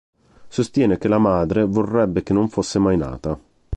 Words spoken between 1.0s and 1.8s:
la madre,